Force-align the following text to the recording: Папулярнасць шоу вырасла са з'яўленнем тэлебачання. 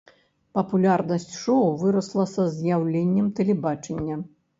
Папулярнасць 0.59 1.27
шоу 1.41 1.67
вырасла 1.81 2.25
са 2.31 2.45
з'яўленнем 2.55 3.29
тэлебачання. 3.41 4.19